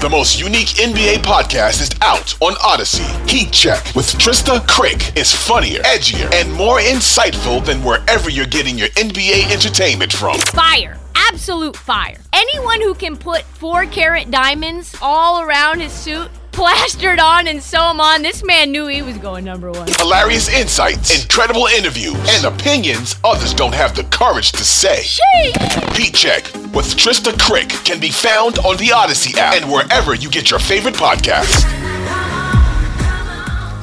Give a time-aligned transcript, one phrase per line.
[0.00, 3.04] The most unique NBA podcast is out on Odyssey.
[3.30, 8.78] Heat Check with Trista Crick is funnier, edgier, and more insightful than wherever you're getting
[8.78, 10.38] your NBA entertainment from.
[10.38, 10.98] Fire.
[11.14, 12.16] Absolute fire.
[12.32, 17.88] Anyone who can put four carat diamonds all around his suit plastered on and sew
[17.88, 18.22] them on.
[18.22, 19.88] This man knew he was going number one.
[19.98, 25.02] Hilarious insights, incredible interviews, and opinions others don't have the courage to say.
[25.02, 25.96] Sheesh.
[25.96, 30.30] Heat Check with Trista Crick can be found on the Odyssey app and wherever you
[30.30, 31.64] get your favorite podcasts.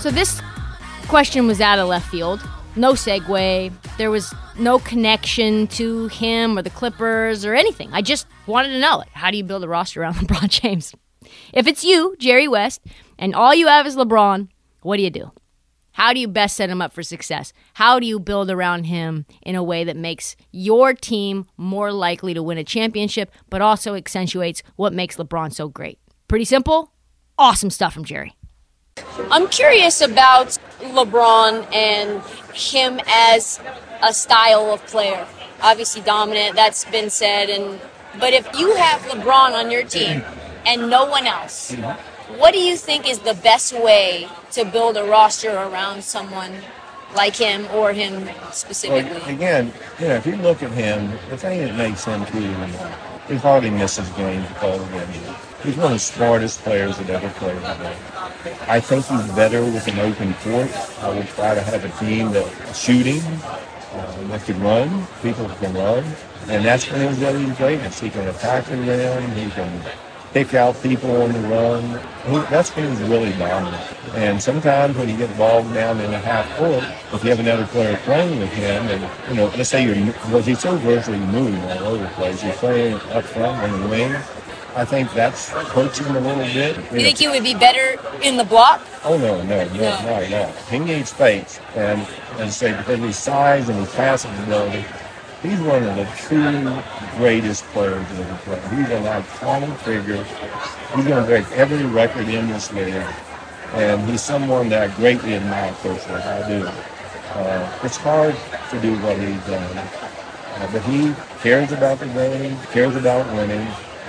[0.00, 0.40] So this
[1.08, 2.40] question was out of left field.
[2.76, 3.72] No segue.
[3.96, 7.90] There was no connection to him or the Clippers or anything.
[7.92, 10.94] I just wanted to know, like, how do you build a roster around LeBron James?
[11.52, 12.82] If it's you, Jerry West,
[13.18, 14.48] and all you have is LeBron,
[14.82, 15.32] what do you do?
[15.92, 17.54] How do you best set him up for success?
[17.72, 22.34] How do you build around him in a way that makes your team more likely
[22.34, 25.98] to win a championship, but also accentuates what makes LeBron so great?
[26.28, 26.92] Pretty simple.
[27.38, 28.36] Awesome stuff from Jerry.
[29.30, 32.22] I'm curious about LeBron and
[32.54, 33.58] him as
[34.02, 35.26] a style of player.
[35.62, 37.80] Obviously dominant, that's been said and
[38.20, 40.22] but if you have LeBron on your team
[40.66, 41.72] and no one else,
[42.36, 46.52] what do you think is the best way to build a roster around someone
[47.14, 49.20] like him or him specifically?
[49.20, 52.52] Well, again, you know, if you look at him, the thing that makes him too,
[53.28, 55.34] he hardly misses games because of him.
[55.62, 57.96] He's one of the smartest players that ever played the game.
[58.68, 60.70] I think he's better with an open court.
[61.02, 65.74] I would try to have a team that shooting, uh, that can run, people can
[65.74, 66.04] run,
[66.48, 68.00] and that's when he's really greatest.
[68.00, 69.82] He can attack the rim, he can
[70.32, 71.82] pick out people on the run.
[72.26, 73.82] He, that's when he's really dominant.
[74.14, 77.66] And sometimes when you get bogged down in a half court, if you have another
[77.66, 81.60] player playing with him, and you know, let's say you're because he's so virtually moving
[81.62, 84.14] all over the place, you're playing up front on the wing.
[84.74, 86.76] I think that's hurts him a little bit.
[86.76, 88.82] You think he would be better in the block?
[89.04, 90.28] Oh no, no, no, no, no.
[90.28, 90.52] no.
[90.70, 92.02] He needs space, and
[92.34, 94.84] as I say, because of his size and his passing ability,
[95.48, 96.82] he's one of the true
[97.18, 98.62] greatest players ever played.
[98.78, 100.22] He's an iconic figure.
[100.94, 102.94] He's going to break every record in this league,
[103.74, 106.22] and he's someone that I greatly admire personally.
[106.22, 106.66] I do.
[106.66, 108.34] Uh, it's hard
[108.70, 111.12] to do what he's done, uh, but he
[111.42, 113.66] cares about the game, cares about winning.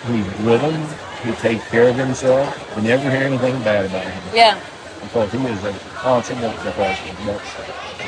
[0.07, 0.81] He's driven.
[1.23, 2.73] He takes care of himself.
[2.77, 4.57] You never hear anything bad about him Yeah.
[5.01, 7.41] because he is a consummate professional.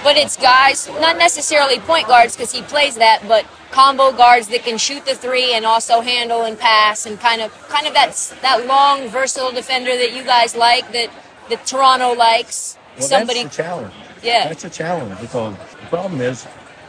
[0.03, 4.63] But it's guys, not necessarily point guards because he plays that, but combo guards that
[4.63, 8.15] can shoot the three and also handle and pass and kind of kind of that
[8.41, 11.09] that long versatile defender that you guys like that
[11.49, 12.77] that Toronto likes.
[12.97, 13.93] Well, Somebody that's a challenge.
[14.23, 14.47] Yeah.
[14.47, 16.45] That's a challenge because the problem is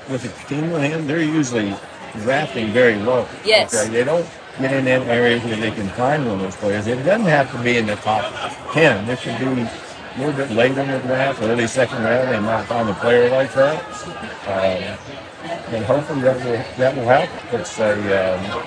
[0.09, 1.75] with a team with him, they're usually
[2.23, 3.27] drafting very low.
[3.45, 3.75] Yes.
[3.75, 3.93] Okay?
[3.93, 4.27] They don't
[4.59, 6.87] get in that area where they can find one of those players.
[6.87, 8.33] It doesn't have to be in the top
[8.73, 9.09] 10.
[9.09, 9.63] It could be
[10.15, 12.29] a little bit later in the draft, early second round.
[12.29, 13.85] They might find a player like that.
[14.47, 14.99] Um,
[15.75, 17.31] and hopefully that will, that will help.
[17.55, 18.63] It's a, um,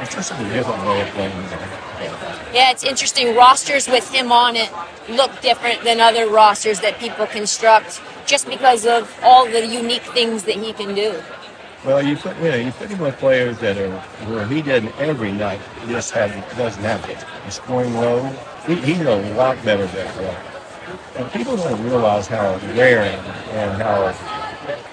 [0.00, 1.32] it's just a different way of playing.
[2.52, 3.34] Yeah, it's interesting.
[3.34, 4.70] Rosters with him on it
[5.08, 10.44] look different than other rosters that people construct just because of all the unique things
[10.44, 11.14] that he can do.
[11.84, 13.90] Well, you put you know you put him with players that are
[14.26, 17.22] where he doesn't every night just have doesn't have it.
[17.44, 18.24] He's scoring low.
[18.66, 20.53] He, he's a lot better that way.
[21.16, 24.12] And people don't realize how rare and how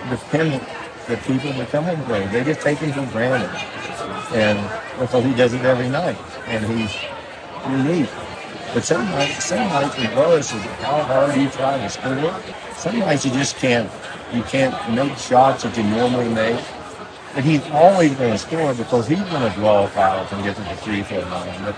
[0.10, 0.64] dependent
[1.08, 2.32] the people become on players.
[2.32, 3.50] They just take him for granted,
[4.34, 4.60] and
[5.00, 6.18] because he does it every night,
[6.48, 6.96] and he's
[7.70, 8.10] unique.
[8.74, 12.42] But some nights, some nights, regardless of how hard you try to score,
[12.78, 13.92] some nights you just can't.
[14.34, 16.64] You can't make shots that you normally make.
[17.34, 20.62] But he's always going to score because he's going to draw fouls and get to
[20.62, 21.64] the free throw line.
[21.64, 21.76] But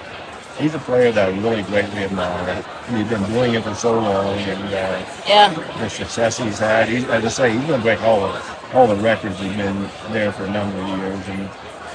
[0.59, 2.63] he's a player that I really greatly admire.
[2.89, 5.53] He's been doing it for so long, and uh, Yeah.
[5.79, 6.87] the success he's had.
[6.89, 8.75] He's, as I say, he's going to break all of it.
[8.75, 11.49] all the records have been there for a number of years, and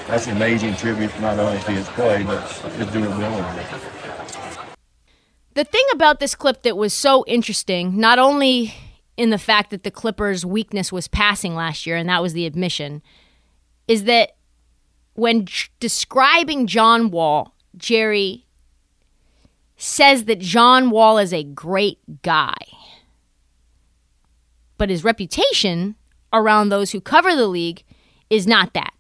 [0.06, 2.40] that's an amazing tribute not only to his play but
[2.72, 3.64] his durability.
[5.54, 8.74] The thing about this clip that was so interesting, not only
[9.16, 12.46] in the fact that the Clippers' weakness was passing last year, and that was the
[12.46, 13.02] admission,
[13.88, 14.36] is that
[15.14, 18.46] when j- describing John Wall, Jerry
[19.78, 22.56] says that John Wall is a great guy.
[24.76, 25.94] But his reputation
[26.32, 27.84] around those who cover the league
[28.28, 28.92] is not that.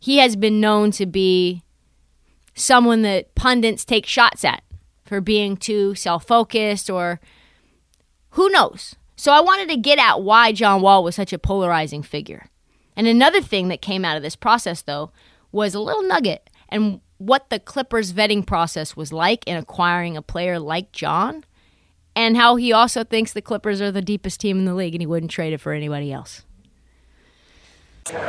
[0.00, 1.62] He has been known to be
[2.54, 4.62] someone that pundits take shots at
[5.04, 7.20] for being too self focused or
[8.30, 8.96] who knows.
[9.16, 12.46] So I wanted to get at why John Wall was such a polarizing figure.
[12.96, 15.10] And another thing that came out of this process, though,
[15.52, 20.22] was a little nugget and what the Clippers vetting process was like in acquiring a
[20.22, 21.44] player like John,
[22.14, 25.02] and how he also thinks the Clippers are the deepest team in the league and
[25.02, 26.44] he wouldn't trade it for anybody else.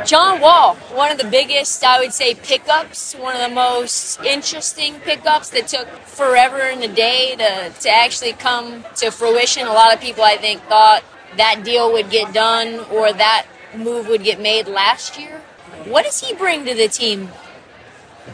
[0.06, 4.94] John Wall, one of the biggest, I would say, pickups, one of the most interesting
[5.00, 9.66] pickups that took forever in a day to, to actually come to fruition.
[9.66, 11.04] A lot of people, I think, thought
[11.36, 13.46] that deal would get done or that
[13.76, 15.42] move would get made last year.
[15.84, 17.28] What does he bring to the team?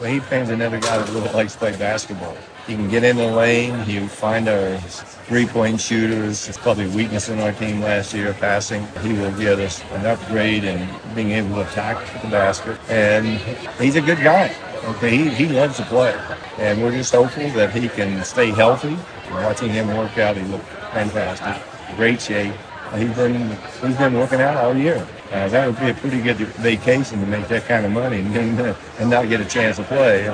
[0.00, 2.36] Well, he brings another guy that really likes to play basketball.
[2.66, 3.78] He can get in the lane.
[3.80, 6.48] He'll find our three-point shooters.
[6.48, 8.86] It's probably weakness in our team last year, passing.
[9.02, 12.78] He will get us an upgrade in being able to attack the basket.
[12.88, 13.38] And
[13.80, 14.54] he's a good guy.
[14.84, 16.18] Okay, he, he loves to play.
[16.58, 18.96] And we're just hopeful that he can stay healthy.
[19.30, 21.62] Watching him work out, he looked fantastic.
[21.96, 22.54] Great shape.
[22.94, 25.06] He's been he's been working out all year.
[25.32, 28.37] Uh, that would be a pretty good vacation to make that kind of money and,
[28.37, 28.75] and uh,
[29.06, 30.29] not get a chance to play.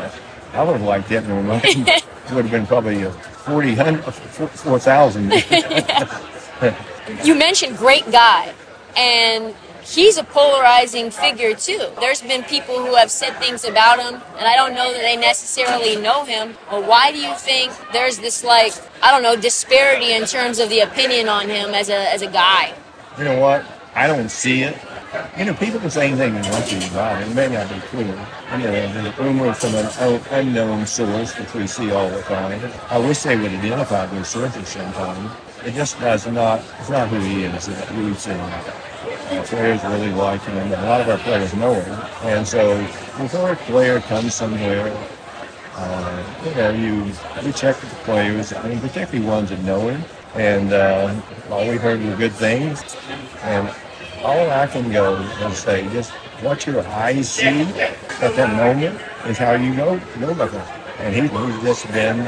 [0.52, 1.62] I would have liked it more money.
[1.70, 5.32] it would have been probably uh, 40, uh, 4,000.
[7.24, 8.52] you mentioned great guy,
[8.96, 11.86] and he's a polarizing figure too.
[12.00, 15.16] There's been people who have said things about him, and I don't know that they
[15.16, 16.56] necessarily know him.
[16.70, 18.72] But why do you think there's this like
[19.02, 22.28] I don't know disparity in terms of the opinion on him as a as a
[22.28, 22.74] guy?
[23.16, 23.64] You know what?
[23.94, 24.76] I don't see it.
[25.38, 27.28] You know, people can say anything they want to about it.
[27.28, 28.00] It may not be true.
[28.00, 32.60] You know, the rumors from an unknown source, which we see all the time.
[32.90, 35.30] I wish they would identify those sources sometime.
[35.64, 38.34] It just does not, it's not who he is that we've seen.
[38.34, 40.56] Uh, players really like him.
[40.72, 42.00] A lot of our players know him.
[42.24, 42.76] And so
[43.18, 44.94] before a player comes somewhere,
[45.74, 47.04] uh, you know, you,
[47.42, 50.02] you check with the players, I mean, particularly ones that know him.
[50.34, 51.14] And uh,
[51.50, 52.84] all we heard were good things.
[53.42, 53.74] And
[54.22, 56.10] all I can go and say, just
[56.42, 57.62] what your eyes see
[58.20, 60.62] at that moment is how you know know about him.
[60.98, 62.18] And he, he's just been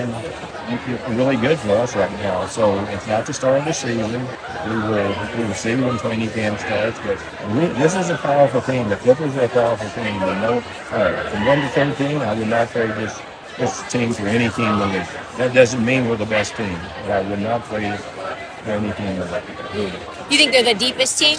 [1.16, 2.46] really good for us right now.
[2.46, 4.22] So it's not the start of the season.
[4.68, 6.98] We will we will see when training camp starts.
[7.00, 7.18] But
[7.52, 8.88] we, this is a powerful team.
[8.88, 10.14] The Clippers are a powerful team.
[10.14, 13.20] We know uh, from one to thirteen, I would not trade this
[13.58, 15.08] this team for any team in the.
[15.38, 18.92] That doesn't mean we're the best team, but I would not trade it for any
[18.92, 19.42] team in the
[19.74, 19.94] league.
[20.30, 21.38] You think they're the deepest team?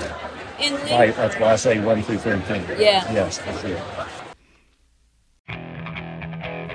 [0.61, 0.91] In league?
[0.91, 2.63] Right, that's why I say 1 through 13.
[2.79, 3.11] Yeah.
[3.11, 3.81] Yes, that's it.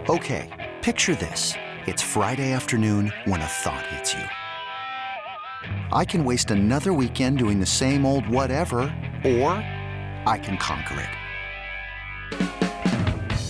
[0.08, 1.54] Okay, picture this.
[1.86, 4.24] It's Friday afternoon when a thought hits you.
[5.92, 8.78] I can waste another weekend doing the same old whatever,
[9.24, 9.52] or
[10.26, 11.08] I can conquer it.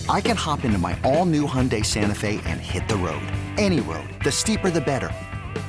[0.09, 3.21] I can hop into my all new Hyundai Santa Fe and hit the road.
[3.57, 4.07] Any road.
[4.23, 5.11] The steeper, the better